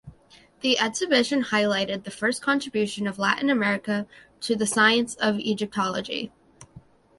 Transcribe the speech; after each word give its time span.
The 0.61 0.79
exhibition 0.79 1.43
highlighted 1.43 2.05
the 2.05 2.09
first 2.09 2.41
contribution 2.41 3.05
of 3.05 3.19
Latin 3.19 3.51
America 3.51 4.07
to 4.39 4.55
the 4.55 4.65
science 4.65 5.13
of 5.13 5.37
Egyptology. 5.37 6.31